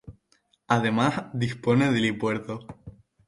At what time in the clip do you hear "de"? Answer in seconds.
1.91-1.99